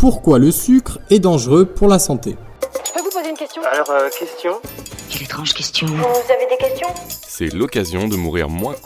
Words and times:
Pourquoi 0.00 0.38
le 0.38 0.50
sucre 0.50 0.98
est 1.10 1.18
dangereux 1.18 1.66
pour 1.66 1.86
la 1.86 1.98
santé 1.98 2.34
Je 2.86 2.92
peux 2.94 3.04
vous 3.04 3.10
poser 3.10 3.28
une 3.28 3.36
question? 3.36 3.60
Alors, 3.70 3.90
euh, 3.90 4.08
question? 4.08 4.52
Quelle 5.10 5.24
étrange 5.24 5.52
question. 5.52 5.88
Vous 5.88 5.92
avez 5.94 6.46
des 6.48 6.56
questions? 6.58 6.88
C'est 7.28 7.52
l'occasion 7.52 8.08
de 8.08 8.16
mourir 8.16 8.48
moins. 8.48 8.76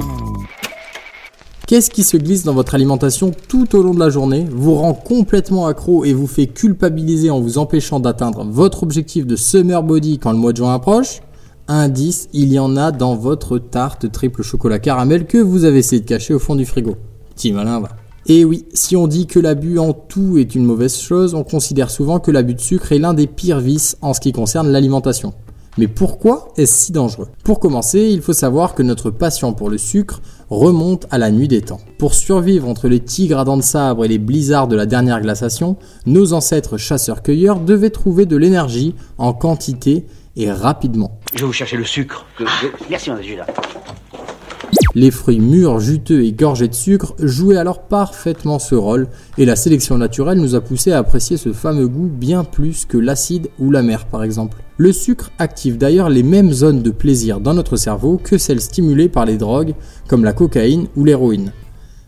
Qu'est-ce 1.69 1.90
qui 1.90 2.03
se 2.03 2.16
glisse 2.16 2.42
dans 2.42 2.53
votre 2.53 2.74
alimentation 2.74 3.30
tout 3.46 3.77
au 3.77 3.85
long 3.85 3.95
de 3.95 4.00
la 4.00 4.11
journée, 4.11 4.45
vous 4.50 4.74
rend 4.74 4.92
complètement 4.92 5.69
accro 5.69 6.04
et 6.04 6.12
vous 6.12 6.27
fait 6.27 6.48
culpabiliser 6.48 7.31
en 7.31 7.40
vous 7.40 7.58
empêchant 7.58 8.01
d'atteindre 8.01 8.44
votre 8.44 8.83
objectif 8.83 9.24
de 9.24 9.37
summer 9.37 9.85
body 9.85 10.19
quand 10.19 10.33
le 10.33 10.38
mois 10.38 10.51
de 10.51 10.56
juin 10.56 10.74
approche? 10.74 11.21
Indice, 11.69 12.28
il 12.33 12.53
y 12.53 12.58
en 12.58 12.76
a 12.76 12.90
dans 12.90 13.15
votre 13.15 13.58
tarte 13.58 14.10
triple 14.10 14.42
chocolat 14.42 14.81
caramel 14.81 15.26
que 15.28 15.38
vous 15.38 15.65
avez 15.65 15.78
essayé 15.78 16.02
de 16.02 16.09
cacher 16.09 16.34
au 16.34 16.41
fond 16.41 16.56
du 16.56 16.66
frigo. 16.66 16.96
Petit 17.37 17.52
malin 17.52 17.78
va. 17.78 17.91
Et 18.27 18.45
oui, 18.47 18.65
si 18.73 18.97
on 18.97 19.06
dit 19.06 19.27
que 19.27 19.38
l'abus 19.38 19.79
en 19.79 19.93
tout 19.93 20.38
est 20.38 20.55
une 20.55 20.65
mauvaise 20.65 20.97
chose, 20.97 21.34
on 21.34 21.45
considère 21.45 21.91
souvent 21.91 22.20
que 22.20 22.30
l'abus 22.30 22.55
de 22.55 22.61
sucre 22.61 22.93
est 22.93 22.98
l'un 22.98 23.12
des 23.12 23.27
pires 23.27 23.61
vices 23.61 23.98
en 24.01 24.15
ce 24.15 24.21
qui 24.21 24.33
concerne 24.33 24.71
l'alimentation. 24.71 25.35
Mais 25.77 25.89
pourquoi 25.89 26.48
est-ce 26.57 26.87
si 26.87 26.93
dangereux? 26.93 27.29
Pour 27.43 27.61
commencer, 27.61 28.09
il 28.11 28.23
faut 28.23 28.33
savoir 28.33 28.75
que 28.75 28.83
notre 28.83 29.11
passion 29.11 29.53
pour 29.53 29.69
le 29.69 29.77
sucre 29.77 30.23
remonte 30.48 31.07
à 31.11 31.19
la 31.19 31.31
nuit 31.31 31.48
des 31.48 31.61
temps. 31.61 31.81
Pour 31.98 32.15
survivre 32.15 32.67
entre 32.67 32.89
les 32.89 33.01
tigres 33.01 33.39
à 33.39 33.45
dents 33.45 33.57
de 33.57 33.62
sabre 33.62 34.05
et 34.07 34.09
les 34.09 34.19
blizzards 34.19 34.69
de 34.69 34.77
la 34.77 34.87
dernière 34.87 35.20
glaciation, 35.20 35.77
nos 36.06 36.33
ancêtres 36.33 36.79
chasseurs-cueilleurs 36.79 37.61
devaient 37.61 37.91
trouver 37.91 38.25
de 38.25 38.37
l'énergie 38.37 38.95
en 39.19 39.34
quantité 39.34 40.06
et 40.37 40.51
rapidement. 40.51 41.19
Je 41.34 41.41
vais 41.41 41.47
vous 41.47 41.53
chercher 41.53 41.77
le 41.77 41.84
sucre. 41.84 42.25
Merci, 42.89 43.11
mon 43.11 43.20
Judas. 43.20 43.47
Les 44.97 45.11
fruits 45.11 45.41
mûrs, 45.41 45.80
juteux 45.80 46.23
et 46.23 46.33
gorgés 46.33 46.69
de 46.69 46.75
sucre 46.75 47.15
jouaient 47.19 47.57
alors 47.57 47.83
parfaitement 47.83 48.61
ce 48.61 48.77
rôle, 48.77 49.09
et 49.39 49.45
la 49.45 49.57
sélection 49.57 49.98
naturelle 49.98 50.39
nous 50.39 50.55
a 50.55 50.61
poussé 50.61 50.93
à 50.93 50.98
apprécier 50.98 51.37
ce 51.37 51.53
fameux 51.53 51.89
goût 51.89 52.09
bien 52.09 52.45
plus 52.45 52.84
que 52.84 52.97
l'acide 52.97 53.48
ou 53.59 53.73
la 53.73 53.83
mer 53.83 54.07
par 54.07 54.23
exemple. 54.23 54.62
Le 54.77 54.93
sucre 54.93 55.33
active 55.41 55.78
d'ailleurs 55.78 56.11
les 56.11 56.22
mêmes 56.22 56.53
zones 56.53 56.81
de 56.81 56.91
plaisir 56.91 57.41
dans 57.41 57.55
notre 57.55 57.77
cerveau 57.77 58.20
que 58.22 58.39
celles 58.39 58.61
stimulées 58.61 59.09
par 59.09 59.25
les 59.25 59.37
drogues 59.37 59.75
comme 60.06 60.22
la 60.22 60.33
cocaïne 60.33 60.87
ou 60.95 61.05
l'héroïne. 61.05 61.50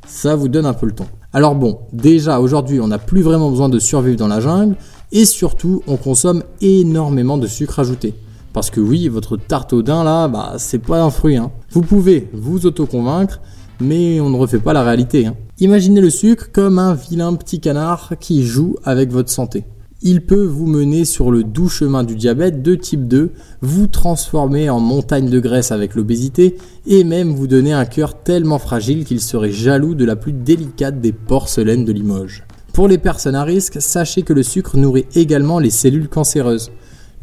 Ça 0.07 0.37
vous 0.37 0.49
donne 0.49 0.67
un 0.67 0.73
peu 0.73 0.87
le 0.87 0.93
ton. 0.93 1.07
Alors 1.33 1.57
bon, 1.57 1.81
déjà 1.93 2.39
aujourd'hui 2.39 2.79
on 2.79 2.87
n'a 2.87 2.99
plus 2.99 3.23
vraiment 3.23 3.51
besoin 3.51 3.69
de 3.69 3.81
survivre 3.81 4.17
dans 4.17 4.29
la 4.29 4.41
jungle, 4.41 4.77
et 5.11 5.25
surtout 5.25 5.83
on 5.89 5.97
consomme 5.97 6.45
énormément 6.61 7.37
de 7.37 7.49
sucre 7.49 7.81
ajouté. 7.81 8.15
Parce 8.53 8.71
que 8.71 8.81
oui, 8.81 9.09
votre 9.09 9.37
tarte 9.37 9.73
au 9.73 9.83
daim 9.83 10.03
là, 10.05 10.29
bah 10.29 10.55
c'est 10.57 10.79
pas 10.79 11.03
un 11.03 11.11
fruit. 11.11 11.37
Hein. 11.37 11.51
Vous 11.71 11.83
pouvez 11.83 12.29
vous 12.33 12.67
autoconvaincre, 12.67 13.41
mais 13.81 14.21
on 14.21 14.31
ne 14.31 14.37
refait 14.37 14.59
pas 14.59 14.73
la 14.73 14.83
réalité. 14.83 15.27
Hein. 15.27 15.37
Imaginez 15.59 16.01
le 16.01 16.11
sucre 16.11 16.51
comme 16.53 16.79
un 16.79 16.95
vilain 16.95 17.35
petit 17.35 17.61
canard 17.61 18.15
qui 18.21 18.45
joue 18.45 18.77
avec 18.85 19.11
votre 19.11 19.31
santé. 19.31 19.65
Il 20.03 20.21
peut 20.21 20.45
vous 20.45 20.67
mener 20.67 21.05
sur 21.05 21.31
le 21.31 21.43
doux 21.43 21.69
chemin 21.69 22.05
du 22.05 22.17
diabète 22.17 22.63
de 22.63 22.75
type 22.75 23.09
2, 23.09 23.33
vous 23.63 23.87
transformer 23.87 24.69
en 24.69 24.79
montagne 24.79 25.31
de 25.31 25.41
graisse 25.41 25.73
avec 25.73 25.95
l'obésité 25.95 26.57
et 26.87 27.03
même 27.03 27.33
vous 27.33 27.47
donner 27.47 27.73
un 27.73 27.87
cœur 27.87 28.23
tellement 28.23 28.59
fragile 28.59 29.05
qu'il 29.05 29.21
serait 29.21 29.51
jaloux 29.51 29.95
de 29.95 30.05
la 30.05 30.15
plus 30.15 30.33
délicate 30.33 31.01
des 31.01 31.13
porcelaines 31.13 31.87
de 31.87 31.93
Limoges. 31.93 32.45
Pour 32.75 32.89
les 32.89 32.99
personnes 32.99 33.35
à 33.35 33.43
risque, 33.43 33.81
sachez 33.81 34.23
que 34.23 34.35
le 34.35 34.43
sucre 34.43 34.77
nourrit 34.77 35.07
également 35.15 35.59
les 35.59 35.71
cellules 35.71 36.09
cancéreuses 36.09 36.71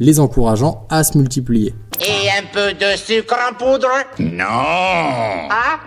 les 0.00 0.18
encourageant 0.18 0.86
à 0.90 1.04
se 1.04 1.16
multiplier. 1.16 1.74
Et 2.00 2.28
un 2.28 2.44
peu 2.52 2.72
de 2.74 2.96
sucre 2.96 3.36
en 3.48 3.54
poudre 3.54 3.88
Non 4.18 4.44
Ah 4.48 5.78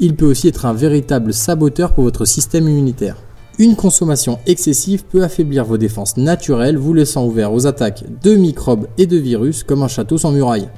Il 0.00 0.16
peut 0.16 0.26
aussi 0.26 0.48
être 0.48 0.64
un 0.64 0.72
véritable 0.72 1.34
saboteur 1.34 1.92
pour 1.92 2.04
votre 2.04 2.24
système 2.24 2.66
immunitaire. 2.66 3.16
Une 3.58 3.76
consommation 3.76 4.38
excessive 4.46 5.04
peut 5.04 5.22
affaiblir 5.22 5.64
vos 5.64 5.76
défenses 5.76 6.16
naturelles, 6.16 6.78
vous 6.78 6.94
laissant 6.94 7.26
ouvert 7.26 7.52
aux 7.52 7.66
attaques 7.66 8.04
de 8.22 8.36
microbes 8.36 8.86
et 8.96 9.06
de 9.06 9.18
virus 9.18 9.64
comme 9.64 9.82
un 9.82 9.88
château 9.88 10.16
sans 10.16 10.32
muraille. 10.32 10.68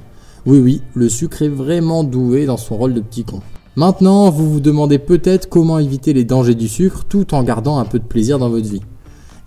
Oui 0.46 0.58
oui, 0.58 0.82
le 0.94 1.08
sucre 1.08 1.42
est 1.42 1.48
vraiment 1.48 2.02
doué 2.02 2.46
dans 2.46 2.56
son 2.56 2.76
rôle 2.76 2.94
de 2.94 3.00
petit 3.00 3.25
con. 3.25 3.41
Maintenant, 3.76 4.30
vous 4.30 4.50
vous 4.50 4.60
demandez 4.60 4.98
peut-être 4.98 5.48
comment 5.48 5.78
éviter 5.78 6.12
les 6.12 6.25
dangers 6.25 6.54
du 6.56 6.69
sucre 6.69 7.04
tout 7.08 7.34
en 7.34 7.44
gardant 7.44 7.78
un 7.78 7.84
peu 7.84 7.98
de 7.98 8.04
plaisir 8.04 8.38
dans 8.38 8.48
votre 8.48 8.69
vie. 8.69 8.82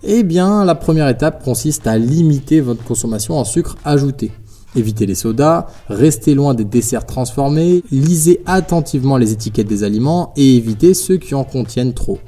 Eh 0.02 0.22
bien, 0.22 0.64
la 0.64 0.74
première 0.74 1.08
étape 1.08 1.44
consiste 1.44 1.86
à 1.86 1.98
limiter 1.98 2.60
votre 2.60 2.84
consommation 2.84 3.38
en 3.38 3.44
sucre 3.44 3.76
ajouté. 3.84 4.30
Évitez 4.76 5.06
les 5.06 5.14
sodas, 5.14 5.66
restez 5.88 6.34
loin 6.34 6.54
des 6.54 6.64
desserts 6.64 7.06
transformés, 7.06 7.84
lisez 7.90 8.42
attentivement 8.46 9.16
les 9.16 9.32
étiquettes 9.32 9.68
des 9.68 9.84
aliments 9.84 10.32
et 10.36 10.56
évitez 10.56 10.94
ceux 10.94 11.16
qui 11.16 11.34
en 11.34 11.44
contiennent 11.44 11.94
trop. 11.94 12.18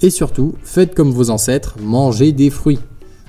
Et 0.00 0.10
surtout, 0.10 0.54
faites 0.64 0.94
comme 0.94 1.10
vos 1.10 1.30
ancêtres, 1.30 1.76
mangez 1.80 2.32
des 2.32 2.50
fruits. 2.50 2.80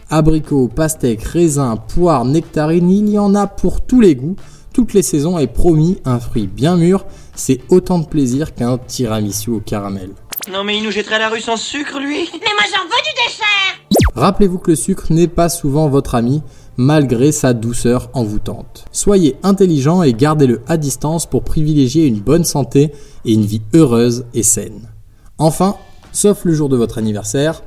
Abricots, 0.09 0.67
pastèques, 0.67 1.23
raisins, 1.23 1.75
poires, 1.87 2.25
nectarines, 2.25 2.89
il 2.89 3.09
y 3.09 3.19
en 3.19 3.35
a 3.35 3.47
pour 3.47 3.81
tous 3.81 3.99
les 3.99 4.15
goûts, 4.15 4.35
toutes 4.73 4.93
les 4.93 5.01
saisons 5.01 5.37
et 5.37 5.47
promis, 5.47 5.99
un 6.05 6.19
fruit 6.19 6.47
bien 6.47 6.77
mûr, 6.77 7.05
c'est 7.35 7.61
autant 7.69 7.99
de 7.99 8.07
plaisir 8.07 8.55
qu'un 8.55 8.77
tiramisu 8.77 9.51
au 9.51 9.59
caramel. 9.59 10.11
Non, 10.51 10.63
mais 10.63 10.77
il 10.77 10.83
nous 10.83 10.91
jetterait 10.91 11.15
à 11.15 11.19
la 11.19 11.29
rue 11.29 11.41
sans 11.41 11.57
sucre, 11.57 11.99
lui 11.99 12.29
Mais 12.33 12.39
moi 12.39 12.65
j'en 12.71 12.83
veux 12.83 12.89
du 12.89 13.27
dessert 13.27 14.03
Rappelez-vous 14.15 14.59
que 14.59 14.71
le 14.71 14.75
sucre 14.75 15.11
n'est 15.11 15.27
pas 15.27 15.49
souvent 15.49 15.89
votre 15.89 16.15
ami, 16.15 16.41
malgré 16.77 17.31
sa 17.31 17.53
douceur 17.53 18.09
envoûtante. 18.13 18.85
Soyez 18.91 19.35
intelligent 19.43 20.03
et 20.03 20.13
gardez-le 20.13 20.61
à 20.67 20.77
distance 20.77 21.25
pour 21.25 21.43
privilégier 21.43 22.05
une 22.05 22.19
bonne 22.19 22.43
santé 22.43 22.91
et 23.25 23.33
une 23.33 23.45
vie 23.45 23.61
heureuse 23.73 24.25
et 24.33 24.43
saine. 24.43 24.89
Enfin, 25.37 25.75
sauf 26.11 26.45
le 26.45 26.53
jour 26.53 26.69
de 26.69 26.77
votre 26.77 26.97
anniversaire, 26.97 27.63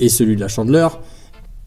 et 0.00 0.08
celui 0.08 0.36
de 0.36 0.40
la 0.40 0.48
chandeleur, 0.48 1.00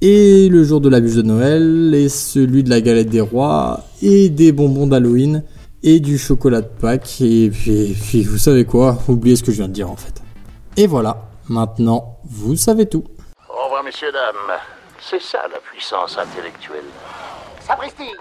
et 0.01 0.49
le 0.49 0.63
jour 0.63 0.81
de 0.81 0.89
la 0.89 0.99
bûche 0.99 1.15
de 1.15 1.21
Noël, 1.21 1.93
et 1.93 2.09
celui 2.09 2.63
de 2.63 2.69
la 2.69 2.81
galette 2.81 3.09
des 3.09 3.21
rois, 3.21 3.81
et 4.01 4.29
des 4.29 4.51
bonbons 4.51 4.87
d'Halloween, 4.87 5.43
et 5.83 5.99
du 5.99 6.17
chocolat 6.17 6.61
de 6.61 6.67
Pâques, 6.67 7.21
et 7.21 7.49
puis, 7.49 8.23
vous 8.23 8.37
savez 8.37 8.65
quoi, 8.65 8.97
oubliez 9.07 9.35
ce 9.35 9.43
que 9.43 9.51
je 9.51 9.57
viens 9.57 9.67
de 9.67 9.73
dire 9.73 9.89
en 9.89 9.95
fait. 9.95 10.21
Et 10.77 10.87
voilà, 10.87 11.29
maintenant 11.49 12.17
vous 12.23 12.55
savez 12.55 12.85
tout. 12.85 13.03
Au 13.49 13.65
revoir, 13.65 13.83
messieurs, 13.83 14.11
dames. 14.11 14.57
C'est 15.01 15.21
ça 15.21 15.47
la 15.47 15.57
puissance 15.59 16.17
intellectuelle. 16.17 16.85
Sapristi 17.59 18.11